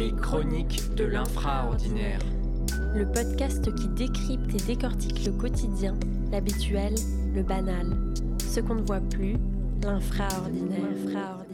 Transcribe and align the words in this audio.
Les 0.00 0.12
chroniques 0.12 0.94
de 0.94 1.04
l'infraordinaire. 1.04 2.20
Le 2.94 3.04
podcast 3.12 3.70
qui 3.74 3.86
décrypte 3.88 4.54
et 4.54 4.66
décortique 4.66 5.26
le 5.26 5.32
quotidien, 5.32 5.94
l'habituel, 6.30 6.94
le 7.34 7.42
banal. 7.42 8.14
Ce 8.40 8.60
qu'on 8.60 8.76
ne 8.76 8.80
voit 8.80 9.02
plus, 9.02 9.36
l'infraordinaire. 9.82 11.44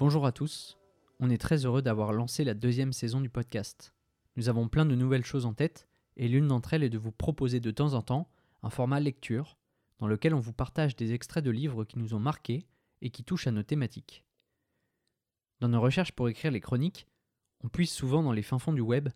Bonjour 0.00 0.26
à 0.26 0.32
tous, 0.32 0.76
on 1.20 1.30
est 1.30 1.38
très 1.38 1.64
heureux 1.64 1.82
d'avoir 1.82 2.12
lancé 2.12 2.42
la 2.42 2.54
deuxième 2.54 2.92
saison 2.92 3.20
du 3.20 3.28
podcast. 3.28 3.94
Nous 4.34 4.48
avons 4.48 4.66
plein 4.66 4.84
de 4.84 4.96
nouvelles 4.96 5.24
choses 5.24 5.46
en 5.46 5.54
tête, 5.54 5.86
et 6.16 6.26
l'une 6.26 6.48
d'entre 6.48 6.74
elles 6.74 6.82
est 6.82 6.90
de 6.90 6.98
vous 6.98 7.12
proposer 7.12 7.60
de 7.60 7.70
temps 7.70 7.94
en 7.94 8.02
temps 8.02 8.28
un 8.64 8.70
format 8.70 8.98
lecture, 8.98 9.58
dans 10.00 10.08
lequel 10.08 10.34
on 10.34 10.40
vous 10.40 10.52
partage 10.52 10.96
des 10.96 11.12
extraits 11.12 11.44
de 11.44 11.52
livres 11.52 11.84
qui 11.84 12.00
nous 12.00 12.14
ont 12.14 12.20
marqués 12.20 12.66
et 13.00 13.10
qui 13.10 13.22
touchent 13.22 13.46
à 13.46 13.52
nos 13.52 13.62
thématiques. 13.62 14.25
Dans 15.60 15.68
nos 15.68 15.80
recherches 15.80 16.12
pour 16.12 16.28
écrire 16.28 16.50
les 16.50 16.60
chroniques, 16.60 17.06
on 17.60 17.68
puise 17.68 17.90
souvent 17.90 18.22
dans 18.22 18.32
les 18.32 18.42
fins 18.42 18.58
fonds 18.58 18.72
du 18.72 18.80
web, 18.80 19.08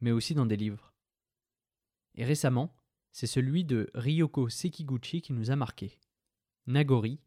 mais 0.00 0.10
aussi 0.10 0.34
dans 0.34 0.46
des 0.46 0.56
livres. 0.56 0.92
Et 2.14 2.24
récemment, 2.24 2.74
c'est 3.12 3.26
celui 3.26 3.64
de 3.64 3.90
Ryoko 3.94 4.48
Sekiguchi 4.48 5.22
qui 5.22 5.32
nous 5.32 5.50
a 5.50 5.56
marqué. 5.56 5.98
Nagori, 6.66 7.20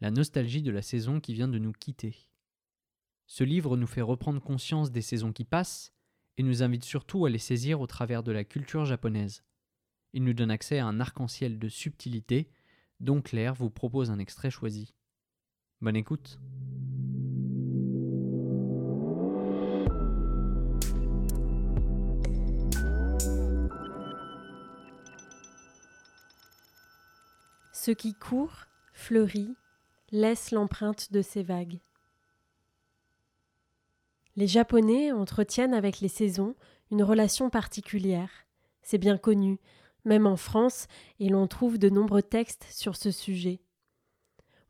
la 0.00 0.10
nostalgie 0.10 0.62
de 0.62 0.70
la 0.70 0.82
saison 0.82 1.20
qui 1.20 1.34
vient 1.34 1.48
de 1.48 1.58
nous 1.58 1.72
quitter. 1.72 2.16
Ce 3.26 3.44
livre 3.44 3.76
nous 3.76 3.86
fait 3.86 4.00
reprendre 4.00 4.40
conscience 4.40 4.90
des 4.90 5.02
saisons 5.02 5.32
qui 5.32 5.44
passent 5.44 5.92
et 6.36 6.42
nous 6.42 6.62
invite 6.62 6.84
surtout 6.84 7.26
à 7.26 7.30
les 7.30 7.38
saisir 7.38 7.80
au 7.80 7.86
travers 7.86 8.22
de 8.22 8.32
la 8.32 8.44
culture 8.44 8.84
japonaise. 8.86 9.44
Il 10.12 10.24
nous 10.24 10.32
donne 10.32 10.50
accès 10.50 10.78
à 10.78 10.86
un 10.86 11.00
arc-en-ciel 11.00 11.58
de 11.58 11.68
subtilité 11.68 12.50
dont 12.98 13.20
Claire 13.20 13.54
vous 13.54 13.70
propose 13.70 14.10
un 14.10 14.18
extrait 14.18 14.50
choisi. 14.50 14.94
Bonne 15.80 15.96
écoute. 15.96 16.38
Ce 27.82 27.92
qui 27.92 28.12
court, 28.12 28.66
fleurit, 28.92 29.56
laisse 30.10 30.50
l'empreinte 30.50 31.12
de 31.12 31.22
ses 31.22 31.42
vagues. 31.42 31.80
Les 34.36 34.46
Japonais 34.46 35.12
entretiennent 35.12 35.72
avec 35.72 36.00
les 36.00 36.08
saisons 36.08 36.54
une 36.90 37.02
relation 37.02 37.48
particulière. 37.48 38.28
C'est 38.82 38.98
bien 38.98 39.16
connu, 39.16 39.60
même 40.04 40.26
en 40.26 40.36
France, 40.36 40.88
et 41.20 41.30
l'on 41.30 41.46
trouve 41.46 41.78
de 41.78 41.88
nombreux 41.88 42.20
textes 42.20 42.66
sur 42.70 42.96
ce 42.96 43.10
sujet. 43.10 43.62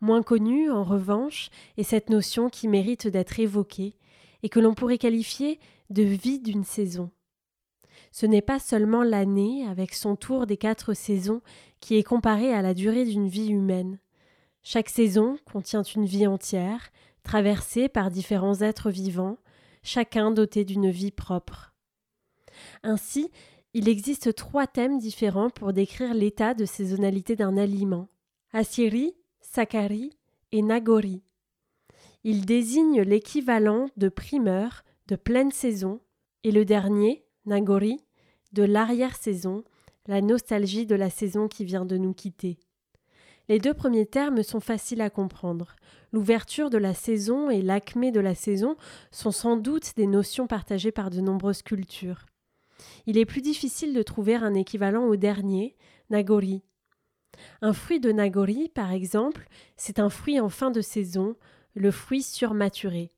Moins 0.00 0.22
connu, 0.22 0.70
en 0.70 0.84
revanche, 0.84 1.50
est 1.78 1.82
cette 1.82 2.10
notion 2.10 2.48
qui 2.48 2.68
mérite 2.68 3.08
d'être 3.08 3.40
évoquée 3.40 3.96
et 4.44 4.48
que 4.48 4.60
l'on 4.60 4.74
pourrait 4.74 4.98
qualifier 4.98 5.58
de 5.90 6.04
vie 6.04 6.38
d'une 6.38 6.62
saison. 6.62 7.10
Ce 8.10 8.26
n'est 8.26 8.42
pas 8.42 8.58
seulement 8.58 9.02
l'année, 9.02 9.66
avec 9.66 9.94
son 9.94 10.16
tour 10.16 10.46
des 10.46 10.56
quatre 10.56 10.94
saisons, 10.94 11.42
qui 11.80 11.96
est 11.96 12.02
comparée 12.02 12.52
à 12.52 12.62
la 12.62 12.74
durée 12.74 13.04
d'une 13.04 13.28
vie 13.28 13.48
humaine. 13.48 13.98
Chaque 14.62 14.88
saison 14.88 15.38
contient 15.50 15.82
une 15.82 16.04
vie 16.04 16.26
entière, 16.26 16.90
traversée 17.22 17.88
par 17.88 18.10
différents 18.10 18.60
êtres 18.60 18.90
vivants, 18.90 19.38
chacun 19.82 20.30
doté 20.30 20.64
d'une 20.64 20.90
vie 20.90 21.12
propre. 21.12 21.72
Ainsi, 22.82 23.30
il 23.72 23.88
existe 23.88 24.34
trois 24.34 24.66
thèmes 24.66 24.98
différents 24.98 25.50
pour 25.50 25.72
décrire 25.72 26.12
l'état 26.12 26.54
de 26.54 26.64
saisonnalité 26.64 27.36
d'un 27.36 27.56
aliment 27.56 28.08
Asiri, 28.52 29.14
Sakari 29.40 30.18
et 30.50 30.62
Nagori. 30.62 31.22
Ils 32.24 32.44
désignent 32.44 33.02
l'équivalent 33.02 33.88
de 33.96 34.08
primeur, 34.08 34.82
de 35.06 35.16
pleine 35.16 35.52
saison, 35.52 36.00
et 36.42 36.50
le 36.50 36.64
dernier, 36.64 37.24
Nagori, 37.50 37.98
de 38.52 38.62
l'arrière-saison, 38.62 39.64
la 40.06 40.20
nostalgie 40.20 40.86
de 40.86 40.94
la 40.94 41.10
saison 41.10 41.48
qui 41.48 41.64
vient 41.64 41.84
de 41.84 41.96
nous 41.96 42.14
quitter. 42.14 42.58
Les 43.48 43.58
deux 43.58 43.74
premiers 43.74 44.06
termes 44.06 44.44
sont 44.44 44.60
faciles 44.60 45.00
à 45.00 45.10
comprendre. 45.10 45.74
L'ouverture 46.12 46.70
de 46.70 46.78
la 46.78 46.94
saison 46.94 47.50
et 47.50 47.60
l'acmé 47.60 48.12
de 48.12 48.20
la 48.20 48.36
saison 48.36 48.76
sont 49.10 49.32
sans 49.32 49.56
doute 49.56 49.96
des 49.96 50.06
notions 50.06 50.46
partagées 50.46 50.92
par 50.92 51.10
de 51.10 51.20
nombreuses 51.20 51.62
cultures. 51.62 52.26
Il 53.06 53.18
est 53.18 53.26
plus 53.26 53.42
difficile 53.42 53.94
de 53.94 54.02
trouver 54.02 54.36
un 54.36 54.54
équivalent 54.54 55.06
au 55.06 55.16
dernier, 55.16 55.76
Nagori. 56.08 56.62
Un 57.62 57.72
fruit 57.72 57.98
de 57.98 58.12
Nagori, 58.12 58.68
par 58.68 58.92
exemple, 58.92 59.48
c'est 59.76 59.98
un 59.98 60.08
fruit 60.08 60.38
en 60.38 60.50
fin 60.50 60.70
de 60.70 60.80
saison, 60.80 61.34
le 61.74 61.90
fruit 61.90 62.22
surmaturé. 62.22 63.10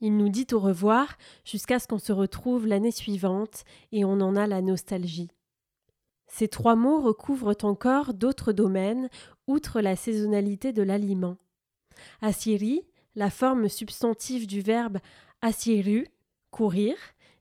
Il 0.00 0.16
nous 0.16 0.28
dit 0.28 0.46
au 0.52 0.58
revoir 0.58 1.16
jusqu'à 1.44 1.78
ce 1.78 1.86
qu'on 1.86 1.98
se 1.98 2.12
retrouve 2.12 2.66
l'année 2.66 2.90
suivante 2.90 3.64
et 3.92 4.04
on 4.04 4.20
en 4.20 4.34
a 4.36 4.46
la 4.46 4.62
nostalgie. 4.62 5.30
Ces 6.26 6.48
trois 6.48 6.76
mots 6.76 7.00
recouvrent 7.00 7.56
encore 7.62 8.14
d'autres 8.14 8.52
domaines, 8.52 9.10
outre 9.46 9.80
la 9.80 9.96
saisonnalité 9.96 10.72
de 10.72 10.82
l'aliment. 10.82 11.36
Asiri, 12.22 12.82
la 13.16 13.30
forme 13.30 13.68
substantive 13.68 14.46
du 14.46 14.60
verbe 14.60 14.98
asiru, 15.42 16.06
courir, 16.50 16.94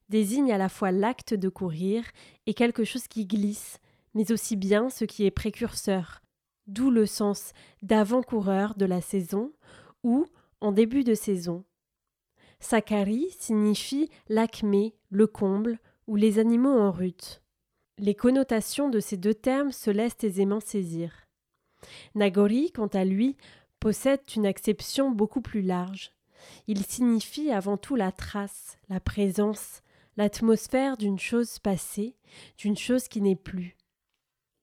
désigne 0.10 0.52
à 0.52 0.58
la 0.58 0.70
fois 0.70 0.92
l'acte 0.92 1.34
de 1.34 1.50
courir 1.50 2.04
et 2.48 2.54
quelque 2.54 2.84
chose 2.84 3.08
qui 3.08 3.26
glisse, 3.26 3.80
mais 4.16 4.32
aussi 4.32 4.56
bien 4.56 4.90
ce 4.90 5.06
qui 5.06 5.26
est 5.26 5.32
précurseur, 5.32 6.22
d'où 6.68 6.90
le 6.90 7.06
sens 7.06 7.54
d'avant-coureur 7.84 8.74
de 8.76 8.86
la 8.86 9.02
saison 9.02 9.54
ou 10.04 10.26
en 10.62 10.72
début 10.72 11.04
de 11.04 11.14
saison. 11.14 11.64
Sakari 12.60 13.28
signifie 13.40 14.10
l'acmé, 14.28 14.96
le 15.10 15.28
comble 15.28 15.80
ou 16.08 16.16
les 16.16 16.40
animaux 16.40 16.78
en 16.78 16.92
rut. 16.92 17.42
Les 17.98 18.16
connotations 18.16 18.90
de 18.90 19.00
ces 19.00 19.18
deux 19.18 19.34
termes 19.34 19.72
se 19.72 19.92
laissent 19.92 20.24
aisément 20.24 20.60
saisir. 20.60 21.28
Nagori, 22.16 22.72
quant 22.72 22.88
à 22.88 23.06
lui, 23.06 23.38
possède 23.80 24.22
une 24.36 24.46
acception 24.46 25.12
beaucoup 25.12 25.42
plus 25.42 25.62
large. 25.62 26.12
Il 26.68 26.86
signifie 26.86 27.52
avant 27.52 27.78
tout 27.78 27.96
la 27.96 28.12
trace, 28.12 28.78
la 28.90 29.00
présence, 29.00 29.82
l'atmosphère 30.18 30.98
d'une 30.98 31.20
chose 31.20 31.60
passée, 31.60 32.16
d'une 32.58 32.78
chose 32.78 33.08
qui 33.08 33.22
n'est 33.22 33.36
plus. 33.36 33.78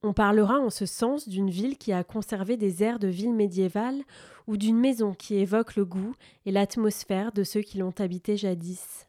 On 0.07 0.13
parlera 0.13 0.61
en 0.61 0.71
ce 0.71 0.87
sens 0.87 1.29
d'une 1.29 1.51
ville 1.51 1.77
qui 1.77 1.93
a 1.93 2.05
conservé 2.05 2.57
des 2.57 2.85
airs 2.85 3.01
de 3.01 3.09
ville 3.09 3.35
médiévale 3.35 4.05
ou 4.47 4.57
d'une 4.57 4.79
maison 4.79 5.15
qui 5.15 5.35
évoque 5.35 5.75
le 5.75 5.85
goût 5.85 6.15
et 6.45 6.53
l'atmosphère 6.53 7.33
de 7.33 7.43
ceux 7.43 7.63
qui 7.63 7.79
l'ont 7.79 7.95
habité 7.99 8.37
jadis. 8.37 9.09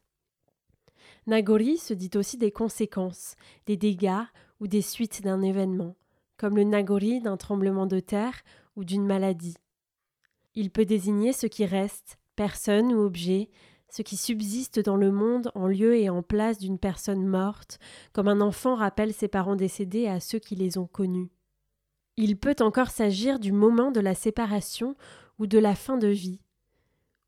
Nagori 1.28 1.78
se 1.78 1.94
dit 1.94 2.10
aussi 2.16 2.38
des 2.38 2.50
conséquences, 2.50 3.36
des 3.68 3.78
dégâts 3.78 4.24
ou 4.60 4.66
des 4.66 4.82
suites 4.82 5.22
d'un 5.22 5.44
événement, 5.44 5.96
comme 6.36 6.56
le 6.56 6.64
Nagori 6.64 7.22
d'un 7.22 7.38
tremblement 7.38 7.86
de 7.86 8.00
terre 8.00 8.42
ou 8.76 8.84
d'une 8.84 9.06
maladie. 9.06 9.58
Il 10.56 10.72
peut 10.72 10.86
désigner 10.86 11.32
ce 11.32 11.46
qui 11.46 11.68
reste, 11.68 12.18
personne 12.36 12.92
ou 12.92 13.02
objet, 13.02 13.52
ce 13.98 14.04
qui 14.04 14.16
subsiste 14.16 14.80
dans 14.80 14.96
le 14.96 15.12
monde 15.12 15.52
en 15.56 15.66
lieu 15.66 15.96
et 15.96 16.08
en 16.08 16.22
place 16.22 16.60
d'une 16.60 16.78
personne 16.78 17.26
morte, 17.26 17.80
comme 18.14 18.28
un 18.28 18.42
enfant 18.42 18.76
rappelle 18.76 19.12
ses 19.12 19.28
parents 19.28 19.56
décédés 19.56 20.06
à 20.06 20.20
ceux 20.20 20.38
qui 20.38 20.56
les 20.56 20.78
ont 20.78 20.86
connus. 20.86 21.32
Il 22.16 22.38
peut 22.38 22.56
encore 22.60 22.92
s'agir 22.92 23.40
du 23.40 23.52
moment 23.52 23.90
de 23.90 24.00
la 24.00 24.14
séparation 24.14 24.96
ou 25.40 25.48
de 25.48 25.58
la 25.58 25.74
fin 25.74 25.98
de 25.98 26.10
vie, 26.10 26.42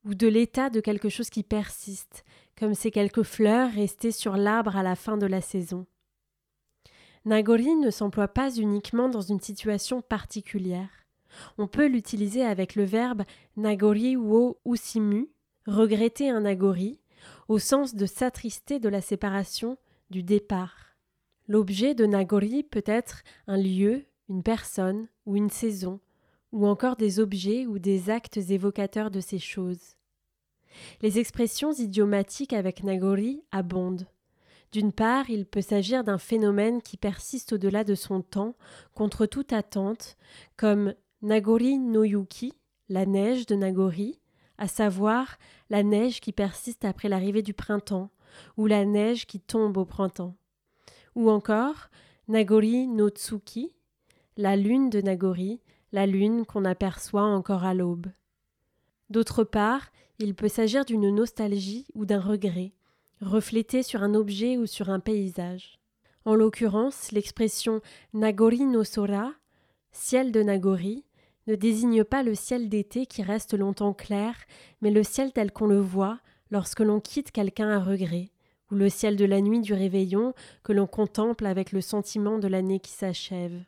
ou 0.06 0.14
de 0.14 0.28
l'état 0.28 0.70
de 0.70 0.80
quelque 0.80 1.10
chose 1.10 1.32
qui 1.32 1.42
persiste, 1.42 2.24
comme 2.56 2.76
ces 2.76 2.92
quelques 2.92 3.24
fleurs 3.24 3.72
restées 3.72 4.12
sur 4.12 4.38
l'arbre 4.38 4.78
à 4.78 4.84
la 4.84 4.96
fin 4.96 5.18
de 5.18 5.26
la 5.26 5.42
saison. 5.42 5.88
Nagori 7.26 7.78
ne 7.78 7.90
s'emploie 7.90 8.28
pas 8.28 8.56
uniquement 8.56 9.10
dans 9.10 9.22
une 9.22 9.42
situation 9.42 10.04
particulière. 10.04 11.08
On 11.58 11.66
peut 11.66 11.88
l'utiliser 11.88 12.44
avec 12.44 12.76
le 12.76 12.84
verbe 12.84 13.24
nagori 13.58 14.18
wo 14.18 14.60
usimu, 14.66 15.30
regretter 15.66 16.30
un 16.30 16.42
nagori, 16.42 17.00
au 17.48 17.60
sens 17.60 17.96
de 17.96 18.06
s'attrister 18.06 18.80
de 18.80 18.90
la 18.90 19.02
séparation, 19.02 19.78
du 20.10 20.24
départ. 20.24 20.96
L'objet 21.48 21.96
de 21.96 22.06
nagori 22.06 22.64
peut 22.64 22.84
être 22.86 23.24
un 23.48 23.58
lieu, 23.58 24.06
une 24.30 24.44
personne 24.44 25.08
ou 25.26 25.36
une 25.36 25.50
saison, 25.50 26.00
ou 26.52 26.68
encore 26.68 26.96
des 26.96 27.20
objets 27.20 27.66
ou 27.66 27.80
des 27.80 28.10
actes 28.10 28.38
évocateurs 28.38 29.12
de 29.12 29.20
ces 29.20 29.40
choses. 29.40 29.96
Les 31.02 31.20
expressions 31.20 31.74
idiomatiques 31.74 32.54
avec 32.54 32.84
Nagori 32.84 33.44
abondent. 33.52 34.08
D'une 34.72 34.94
part, 34.94 35.30
il 35.30 35.46
peut 35.46 35.62
s'agir 35.62 36.04
d'un 36.04 36.20
phénomène 36.20 36.82
qui 36.82 36.96
persiste 36.96 37.54
au-delà 37.54 37.84
de 37.84 37.96
son 37.96 38.22
temps, 38.22 38.56
contre 38.94 39.26
toute 39.26 39.52
attente, 39.52 40.16
comme 40.58 40.94
Nagori 41.24 41.80
no 41.80 42.04
Yuki, 42.04 42.54
la 42.88 43.06
neige 43.08 43.48
de 43.48 43.56
Nagori, 43.56 44.20
à 44.60 44.68
savoir 44.68 45.38
la 45.70 45.84
neige 45.84 46.20
qui 46.20 46.34
persiste 46.34 46.86
après 46.86 47.10
l'arrivée 47.10 47.42
du 47.42 47.54
printemps, 47.54 48.12
ou 48.58 48.68
la 48.68 48.86
neige 48.86 49.26
qui 49.26 49.40
tombe 49.40 49.78
au 49.78 49.86
printemps. 49.86 50.36
Ou 51.16 51.32
encore 51.32 51.90
Nagori 52.28 52.88
no 52.88 53.10
Tsuki, 53.10 53.74
la 54.38 54.56
lune 54.56 54.90
de 54.90 55.02
Nagori, 55.02 55.62
la 55.92 56.06
lune 56.06 56.46
qu'on 56.46 56.66
aperçoit 56.66 57.24
encore 57.24 57.64
à 57.64 57.74
l'aube. 57.74 58.08
D'autre 59.10 59.44
part, 59.44 59.88
il 60.20 60.36
peut 60.36 60.50
s'agir 60.50 60.86
d'une 60.86 61.10
nostalgie 61.10 61.88
ou 61.96 62.06
d'un 62.06 62.20
regret, 62.20 62.74
reflété 63.22 63.82
sur 63.82 64.04
un 64.04 64.14
objet 64.14 64.58
ou 64.58 64.66
sur 64.66 64.90
un 64.90 65.00
paysage. 65.00 65.80
En 66.26 66.36
l'occurrence, 66.36 67.12
l'expression 67.14 67.82
Nagori 68.14 68.66
no 68.66 68.84
Sora, 68.84 69.32
ciel 69.92 70.34
de 70.34 70.44
Nagori, 70.44 71.06
ne 71.50 71.56
désigne 71.56 72.04
pas 72.04 72.22
le 72.22 72.36
ciel 72.36 72.70
d'été 72.70 73.08
qui 73.08 73.24
reste 73.24 73.58
longtemps 73.58 73.94
clair, 73.94 74.36
mais 74.82 74.92
le 74.92 75.02
ciel 75.02 75.34
tel 75.34 75.52
qu'on 75.52 75.66
le 75.66 75.80
voit 75.80 76.20
lorsque 76.52 76.80
l'on 76.80 77.00
quitte 77.00 77.32
quelqu'un 77.32 77.70
à 77.70 77.80
regret, 77.80 78.30
ou 78.72 78.76
le 78.76 78.88
ciel 78.88 79.16
de 79.16 79.26
la 79.26 79.42
nuit 79.42 79.60
du 79.60 79.74
réveillon 79.74 80.36
que 80.64 80.74
l'on 80.74 80.86
contemple 80.86 81.48
avec 81.48 81.72
le 81.72 81.82
sentiment 81.82 82.38
de 82.38 82.48
l'année 82.48 82.80
qui 82.80 82.92
s'achève. 82.92 83.64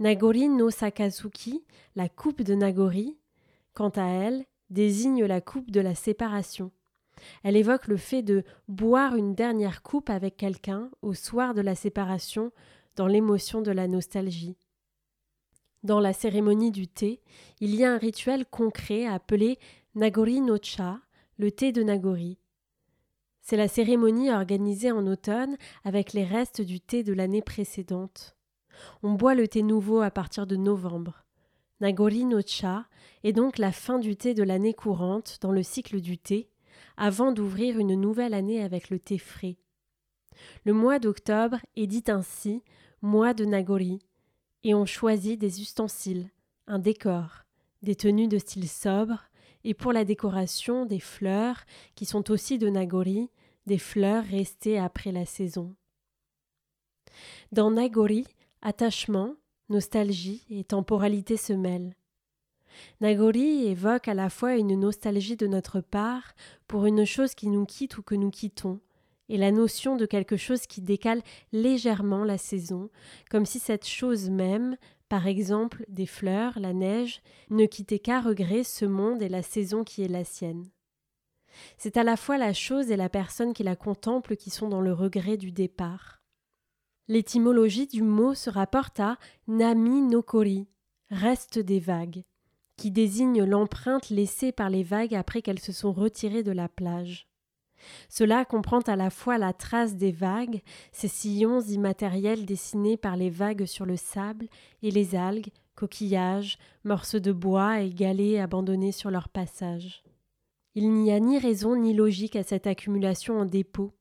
Nagori 0.00 0.48
no 0.48 0.68
Sakazuki, 0.68 1.62
la 1.94 2.08
coupe 2.08 2.42
de 2.42 2.54
Nagori, 2.54 3.16
quant 3.72 3.92
à 3.94 4.06
elle, 4.06 4.44
désigne 4.68 5.24
la 5.24 5.40
coupe 5.40 5.70
de 5.70 5.80
la 5.80 5.94
séparation. 5.94 6.72
Elle 7.44 7.56
évoque 7.56 7.86
le 7.86 7.96
fait 7.96 8.22
de 8.22 8.42
boire 8.66 9.14
une 9.14 9.36
dernière 9.36 9.82
coupe 9.82 10.10
avec 10.10 10.36
quelqu'un 10.36 10.90
au 11.02 11.14
soir 11.14 11.54
de 11.54 11.60
la 11.60 11.76
séparation 11.76 12.50
dans 12.96 13.06
l'émotion 13.06 13.62
de 13.62 13.70
la 13.70 13.86
nostalgie. 13.86 14.56
Dans 15.84 16.00
la 16.00 16.14
cérémonie 16.14 16.70
du 16.70 16.88
thé, 16.88 17.20
il 17.60 17.74
y 17.74 17.84
a 17.84 17.92
un 17.92 17.98
rituel 17.98 18.46
concret 18.46 19.06
appelé 19.06 19.58
Nagori 19.94 20.40
no 20.40 20.56
Cha, 20.60 20.98
le 21.36 21.52
thé 21.52 21.72
de 21.72 21.82
Nagori. 21.82 22.38
C'est 23.42 23.58
la 23.58 23.68
cérémonie 23.68 24.32
organisée 24.32 24.92
en 24.92 25.06
automne 25.06 25.58
avec 25.84 26.14
les 26.14 26.24
restes 26.24 26.62
du 26.62 26.80
thé 26.80 27.02
de 27.02 27.12
l'année 27.12 27.42
précédente. 27.42 28.34
On 29.02 29.12
boit 29.12 29.34
le 29.34 29.46
thé 29.46 29.62
nouveau 29.62 30.00
à 30.00 30.10
partir 30.10 30.46
de 30.46 30.56
novembre. 30.56 31.26
Nagori 31.82 32.24
no 32.24 32.40
Cha 32.40 32.86
est 33.22 33.34
donc 33.34 33.58
la 33.58 33.70
fin 33.70 33.98
du 33.98 34.16
thé 34.16 34.32
de 34.32 34.42
l'année 34.42 34.72
courante 34.72 35.36
dans 35.42 35.52
le 35.52 35.62
cycle 35.62 36.00
du 36.00 36.16
thé, 36.16 36.48
avant 36.96 37.30
d'ouvrir 37.30 37.78
une 37.78 37.94
nouvelle 37.94 38.32
année 38.32 38.62
avec 38.62 38.88
le 38.88 38.98
thé 38.98 39.18
frais. 39.18 39.58
Le 40.64 40.72
mois 40.72 40.98
d'octobre 40.98 41.58
est 41.76 41.86
dit 41.86 42.04
ainsi 42.08 42.62
mois 43.02 43.34
de 43.34 43.44
Nagori, 43.44 44.00
et 44.64 44.74
on 44.74 44.86
choisit 44.86 45.38
des 45.38 45.60
ustensiles, 45.60 46.30
un 46.66 46.78
décor, 46.78 47.44
des 47.82 47.94
tenues 47.94 48.28
de 48.28 48.38
style 48.38 48.68
sobre, 48.68 49.28
et 49.62 49.74
pour 49.74 49.92
la 49.92 50.04
décoration 50.04 50.86
des 50.86 51.00
fleurs, 51.00 51.64
qui 51.94 52.06
sont 52.06 52.30
aussi 52.30 52.58
de 52.58 52.68
Nagori, 52.68 53.30
des 53.66 53.78
fleurs 53.78 54.24
restées 54.24 54.78
après 54.78 55.12
la 55.12 55.26
saison. 55.26 55.74
Dans 57.52 57.70
Nagori, 57.70 58.26
attachement, 58.62 59.36
nostalgie 59.68 60.44
et 60.50 60.64
temporalité 60.64 61.36
se 61.36 61.52
mêlent. 61.52 61.94
Nagori 63.00 63.66
évoque 63.66 64.08
à 64.08 64.14
la 64.14 64.28
fois 64.28 64.56
une 64.56 64.78
nostalgie 64.78 65.36
de 65.36 65.46
notre 65.46 65.80
part 65.80 66.34
pour 66.66 66.86
une 66.86 67.04
chose 67.04 67.34
qui 67.34 67.48
nous 67.48 67.64
quitte 67.66 67.98
ou 67.98 68.02
que 68.02 68.14
nous 68.14 68.30
quittons, 68.30 68.80
et 69.28 69.36
la 69.36 69.52
notion 69.52 69.96
de 69.96 70.06
quelque 70.06 70.36
chose 70.36 70.66
qui 70.66 70.80
décale 70.80 71.22
légèrement 71.52 72.24
la 72.24 72.38
saison, 72.38 72.90
comme 73.30 73.46
si 73.46 73.58
cette 73.58 73.86
chose 73.86 74.30
même, 74.30 74.76
par 75.08 75.26
exemple 75.26 75.84
des 75.88 76.06
fleurs, 76.06 76.58
la 76.58 76.72
neige, 76.72 77.22
ne 77.50 77.66
quittait 77.66 77.98
qu'à 77.98 78.20
regret 78.20 78.64
ce 78.64 78.84
monde 78.84 79.22
et 79.22 79.28
la 79.28 79.42
saison 79.42 79.84
qui 79.84 80.02
est 80.02 80.08
la 80.08 80.24
sienne. 80.24 80.68
C'est 81.76 81.96
à 81.96 82.02
la 82.02 82.16
fois 82.16 82.36
la 82.36 82.52
chose 82.52 82.90
et 82.90 82.96
la 82.96 83.08
personne 83.08 83.52
qui 83.52 83.62
la 83.62 83.76
contemple 83.76 84.36
qui 84.36 84.50
sont 84.50 84.68
dans 84.68 84.80
le 84.80 84.92
regret 84.92 85.36
du 85.36 85.52
départ. 85.52 86.20
L'étymologie 87.06 87.86
du 87.86 88.02
mot 88.02 88.34
se 88.34 88.50
rapporte 88.50 88.98
à 88.98 89.18
Nami 89.46 90.00
Nokori, 90.00 90.66
reste 91.10 91.58
des 91.58 91.78
vagues, 91.78 92.24
qui 92.76 92.90
désigne 92.90 93.44
l'empreinte 93.44 94.10
laissée 94.10 94.52
par 94.52 94.70
les 94.70 94.82
vagues 94.82 95.14
après 95.14 95.42
qu'elles 95.42 95.60
se 95.60 95.72
sont 95.72 95.92
retirées 95.92 96.42
de 96.42 96.52
la 96.52 96.68
plage. 96.68 97.28
Cela 98.08 98.44
comprend 98.44 98.80
à 98.80 98.96
la 98.96 99.10
fois 99.10 99.38
la 99.38 99.52
trace 99.52 99.96
des 99.96 100.12
vagues, 100.12 100.62
ces 100.92 101.08
sillons 101.08 101.60
immatériels 101.60 102.46
dessinés 102.46 102.96
par 102.96 103.16
les 103.16 103.30
vagues 103.30 103.66
sur 103.66 103.86
le 103.86 103.96
sable, 103.96 104.48
et 104.82 104.90
les 104.90 105.14
algues, 105.14 105.50
coquillages, 105.74 106.58
morceaux 106.84 107.20
de 107.20 107.32
bois 107.32 107.80
et 107.80 107.90
galets 107.90 108.38
abandonnés 108.38 108.92
sur 108.92 109.10
leur 109.10 109.28
passage. 109.28 110.02
Il 110.74 110.92
n'y 110.92 111.12
a 111.12 111.20
ni 111.20 111.38
raison 111.38 111.76
ni 111.76 111.94
logique 111.94 112.36
à 112.36 112.42
cette 112.42 112.66
accumulation 112.66 113.38
en 113.38 113.44
dépôt, 113.44 113.92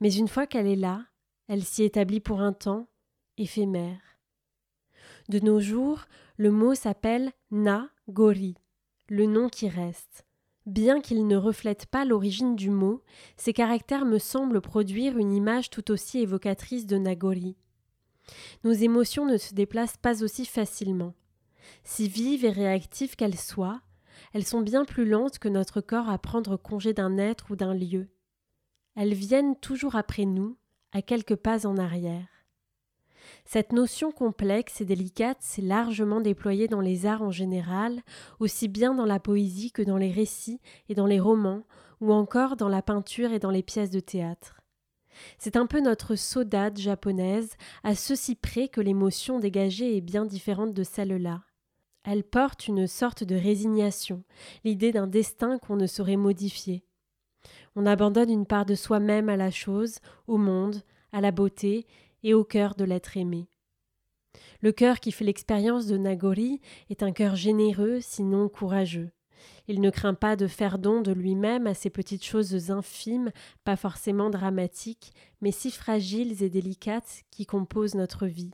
mais 0.00 0.12
une 0.12 0.28
fois 0.28 0.46
qu'elle 0.46 0.66
est 0.66 0.76
là, 0.76 1.06
elle 1.48 1.64
s'y 1.64 1.84
établit 1.84 2.20
pour 2.20 2.40
un 2.40 2.52
temps, 2.52 2.86
éphémère. 3.38 4.00
De 5.28 5.38
nos 5.40 5.60
jours, 5.60 6.04
le 6.36 6.50
mot 6.50 6.74
s'appelle 6.74 7.32
Na 7.50 7.88
Gori, 8.08 8.56
le 9.08 9.26
nom 9.26 9.48
qui 9.48 9.68
reste. 9.68 10.27
Bien 10.68 11.00
qu'il 11.00 11.26
ne 11.26 11.36
reflète 11.36 11.86
pas 11.86 12.04
l'origine 12.04 12.54
du 12.54 12.68
mot, 12.68 13.02
ses 13.38 13.54
caractères 13.54 14.04
me 14.04 14.18
semblent 14.18 14.60
produire 14.60 15.16
une 15.16 15.32
image 15.32 15.70
tout 15.70 15.90
aussi 15.90 16.18
évocatrice 16.18 16.84
de 16.84 16.98
Nagori. 16.98 17.56
Nos 18.64 18.72
émotions 18.72 19.24
ne 19.24 19.38
se 19.38 19.54
déplacent 19.54 19.96
pas 19.96 20.22
aussi 20.22 20.44
facilement. 20.44 21.14
Si 21.84 22.06
vives 22.06 22.44
et 22.44 22.50
réactives 22.50 23.16
qu'elles 23.16 23.38
soient, 23.38 23.80
elles 24.34 24.44
sont 24.44 24.60
bien 24.60 24.84
plus 24.84 25.08
lentes 25.08 25.38
que 25.38 25.48
notre 25.48 25.80
corps 25.80 26.10
à 26.10 26.18
prendre 26.18 26.58
congé 26.58 26.92
d'un 26.92 27.16
être 27.16 27.50
ou 27.50 27.56
d'un 27.56 27.72
lieu. 27.72 28.10
Elles 28.94 29.14
viennent 29.14 29.56
toujours 29.56 29.96
après 29.96 30.26
nous, 30.26 30.58
à 30.92 31.00
quelques 31.00 31.36
pas 31.36 31.66
en 31.66 31.78
arrière. 31.78 32.37
Cette 33.44 33.72
notion 33.72 34.12
complexe 34.12 34.80
et 34.80 34.84
délicate 34.84 35.38
s'est 35.40 35.62
largement 35.62 36.20
déployée 36.20 36.68
dans 36.68 36.80
les 36.80 37.06
arts 37.06 37.22
en 37.22 37.30
général, 37.30 38.02
aussi 38.40 38.68
bien 38.68 38.94
dans 38.94 39.06
la 39.06 39.20
poésie 39.20 39.72
que 39.72 39.82
dans 39.82 39.96
les 39.96 40.12
récits 40.12 40.60
et 40.88 40.94
dans 40.94 41.06
les 41.06 41.20
romans, 41.20 41.64
ou 42.00 42.12
encore 42.12 42.56
dans 42.56 42.68
la 42.68 42.82
peinture 42.82 43.32
et 43.32 43.38
dans 43.38 43.50
les 43.50 43.62
pièces 43.62 43.90
de 43.90 44.00
théâtre. 44.00 44.60
C'est 45.38 45.56
un 45.56 45.66
peu 45.66 45.80
notre 45.80 46.14
saudade 46.14 46.78
japonaise, 46.78 47.56
à 47.82 47.94
ceci 47.94 48.34
près 48.34 48.68
que 48.68 48.80
l'émotion 48.80 49.38
dégagée 49.38 49.96
est 49.96 50.00
bien 50.00 50.24
différente 50.24 50.74
de 50.74 50.84
celle-là. 50.84 51.42
Elle 52.04 52.24
porte 52.24 52.68
une 52.68 52.86
sorte 52.86 53.24
de 53.24 53.34
résignation, 53.34 54.22
l'idée 54.64 54.92
d'un 54.92 55.06
destin 55.06 55.58
qu'on 55.58 55.76
ne 55.76 55.86
saurait 55.86 56.16
modifier. 56.16 56.84
On 57.76 57.86
abandonne 57.86 58.30
une 58.30 58.46
part 58.46 58.64
de 58.64 58.74
soi-même 58.74 59.28
à 59.28 59.36
la 59.36 59.50
chose, 59.50 59.98
au 60.26 60.38
monde, 60.38 60.82
à 61.12 61.20
la 61.20 61.32
beauté, 61.32 61.86
et 62.22 62.34
au 62.34 62.44
cœur 62.44 62.74
de 62.74 62.84
l'être 62.84 63.16
aimé. 63.16 63.48
Le 64.60 64.72
cœur 64.72 65.00
qui 65.00 65.12
fait 65.12 65.24
l'expérience 65.24 65.86
de 65.86 65.96
Nagori 65.96 66.60
est 66.90 67.02
un 67.02 67.12
cœur 67.12 67.36
généreux, 67.36 67.98
sinon 68.00 68.48
courageux. 68.48 69.10
Il 69.68 69.80
ne 69.80 69.90
craint 69.90 70.14
pas 70.14 70.34
de 70.34 70.46
faire 70.46 70.78
don 70.78 71.00
de 71.00 71.12
lui-même 71.12 71.66
à 71.66 71.74
ces 71.74 71.90
petites 71.90 72.24
choses 72.24 72.70
infimes, 72.70 73.30
pas 73.64 73.76
forcément 73.76 74.30
dramatiques, 74.30 75.12
mais 75.40 75.52
si 75.52 75.70
fragiles 75.70 76.42
et 76.42 76.50
délicates 76.50 77.22
qui 77.30 77.46
composent 77.46 77.94
notre 77.94 78.26
vie. 78.26 78.50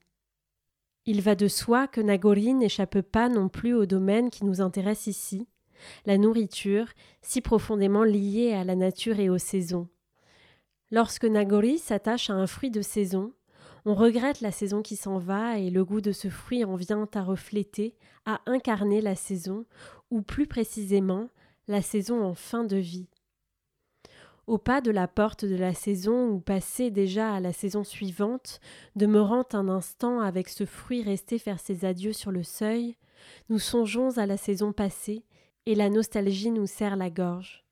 Il 1.07 1.21
va 1.21 1.35
de 1.35 1.49
soi 1.49 1.87
que 1.87 2.01
Nagori 2.01 2.55
n'échappe 2.55 3.01
pas 3.01 3.29
non 3.29 3.49
plus 3.49 3.75
au 3.75 3.87
domaine 3.87 4.31
qui 4.31 4.45
nous 4.45 4.61
intéresse 4.61 5.07
ici, 5.07 5.47
la 6.07 6.19
nourriture, 6.19 6.89
si 7.23 7.41
profondément 7.41 8.05
liée 8.05 8.53
à 8.53 8.65
la 8.65 8.75
nature 8.75 9.21
et 9.21 9.29
aux 9.29 9.39
saisons. 9.39 9.89
Lorsque 10.91 11.25
Nagori 11.25 11.79
s'attache 11.79 12.31
à 12.31 12.35
un 12.35 12.47
fruit 12.47 12.71
de 12.71 12.83
saison, 12.83 13.33
on 13.85 13.95
regrette 13.95 14.41
la 14.41 14.51
saison 14.51 14.83
qui 14.83 14.97
s'en 14.97 15.19
va 15.19 15.59
et 15.59 15.71
le 15.71 15.85
goût 15.85 16.01
de 16.01 16.13
ce 16.13 16.29
fruit 16.29 16.65
en 16.65 16.75
vient 16.75 17.09
à 17.15 17.23
refléter, 17.23 17.95
à 18.25 18.41
incarner 18.47 19.01
la 19.01 19.15
saison, 19.15 19.67
ou 20.11 20.23
plus 20.23 20.47
précisément 20.47 21.29
la 21.69 21.83
saison 21.83 22.25
en 22.25 22.35
fin 22.35 22.65
de 22.65 22.77
vie. 22.77 23.09
Au 24.47 24.59
pas 24.59 24.81
de 24.81 24.91
la 24.91 25.09
porte 25.09 25.45
de 25.45 25.57
la 25.57 25.73
saison 25.73 26.29
ou 26.29 26.39
passé 26.39 26.91
déjà 26.91 27.33
à 27.33 27.41
la 27.41 27.53
saison 27.53 27.83
suivante, 27.83 28.61
demeurant 28.95 29.45
un 29.53 29.69
instant 29.69 30.21
avec 30.21 30.49
ce 30.51 30.67
fruit 30.67 31.03
resté 31.03 31.39
faire 31.39 31.61
ses 31.61 31.85
adieux 31.87 32.13
sur 32.13 32.31
le 32.31 32.43
seuil, 32.43 32.97
nous 33.49 33.59
songeons 33.59 34.19
à 34.19 34.27
la 34.27 34.37
saison 34.37 34.73
passée 34.73 35.25
et 35.65 35.75
la 35.75 35.89
nostalgie 35.89 36.51
nous 36.51 36.67
serre 36.67 36.97
la 36.97 37.09
gorge. 37.09 37.64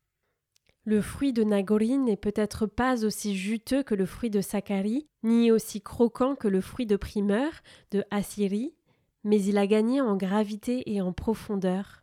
Le 0.84 1.00
fruit 1.00 1.32
de 1.32 1.44
Nagori 1.44 1.96
n'est 1.98 2.16
peut-être 2.16 2.66
pas 2.66 3.04
aussi 3.04 3.36
juteux 3.36 3.84
que 3.84 3.94
le 3.94 4.04
fruit 4.04 4.30
de 4.30 4.40
Sakari, 4.40 5.06
ni 5.22 5.52
aussi 5.52 5.80
croquant 5.80 6.34
que 6.34 6.48
le 6.48 6.60
fruit 6.60 6.86
de 6.86 6.96
primeur 6.96 7.52
de 7.92 8.04
Asiri, 8.10 8.74
mais 9.22 9.40
il 9.40 9.58
a 9.58 9.68
gagné 9.68 10.00
en 10.00 10.16
gravité 10.16 10.92
et 10.92 11.00
en 11.00 11.12
profondeur. 11.12 12.02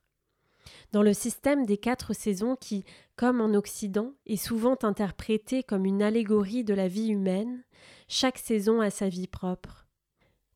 Dans 0.93 1.03
le 1.03 1.13
système 1.13 1.65
des 1.65 1.77
quatre 1.77 2.13
saisons 2.13 2.55
qui, 2.55 2.85
comme 3.17 3.41
en 3.41 3.53
Occident, 3.53 4.13
est 4.25 4.37
souvent 4.37 4.77
interprété 4.83 5.61
comme 5.61 5.85
une 5.85 6.01
allégorie 6.01 6.63
de 6.63 6.73
la 6.73 6.87
vie 6.87 7.09
humaine, 7.09 7.63
chaque 8.07 8.37
saison 8.37 8.79
a 8.79 8.89
sa 8.89 9.09
vie 9.09 9.27
propre. 9.27 9.87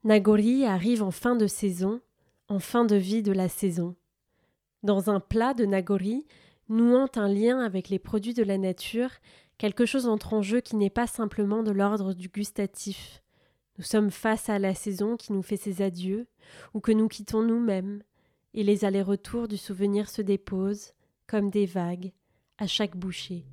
Nagori 0.05 0.65
arrive 0.65 1.03
en 1.03 1.11
fin 1.11 1.35
de 1.35 1.47
saison, 1.47 1.99
en 2.47 2.59
fin 2.59 2.85
de 2.85 2.95
vie 2.95 3.21
de 3.21 3.31
la 3.33 3.49
saison. 3.49 3.95
Dans 4.81 5.09
un 5.09 5.19
plat 5.19 5.53
de 5.53 5.65
Nagori, 5.65 6.25
nouant 6.70 7.10
un 7.15 7.27
lien 7.27 7.60
avec 7.60 7.89
les 7.89 8.00
produits 8.00 8.34
de 8.34 8.43
la 8.43 8.58
nature, 8.58 9.10
quelque 9.58 9.86
chose 9.86 10.08
entre 10.08 10.34
en 10.34 10.41
jeu 10.41 10.62
qui 10.62 10.75
n'est 10.75 10.89
pas 10.89 11.08
simplement 11.08 11.63
de 11.63 11.72
l'ordre 11.72 12.13
du 12.13 12.29
gustatif. 12.29 13.22
Nous 13.77 13.84
sommes 13.84 14.12
face 14.12 14.50
à 14.50 14.60
la 14.60 14.75
saison 14.75 15.17
qui 15.17 15.34
nous 15.34 15.41
fait 15.41 15.58
ses 15.58 15.82
adieux, 15.82 16.27
ou 16.74 16.79
que 16.79 16.91
nous 16.91 17.08
quittons 17.08 17.41
nous-mêmes, 17.41 18.03
et 18.53 18.63
les 18.63 18.86
allers-retours 18.86 19.48
du 19.48 19.58
souvenir 19.58 20.10
se 20.10 20.22
déposent, 20.22 20.93
comme 21.27 21.50
des 21.50 21.65
vagues, 21.65 22.12
à 22.58 22.67
chaque 22.67 22.96
bouchée. 22.96 23.46